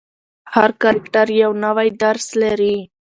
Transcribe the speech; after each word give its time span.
هر 0.53 0.69
کرکټر 0.81 1.27
یو 1.41 1.51
نوی 1.65 1.89
درس 2.03 2.27
لري. 2.41 2.75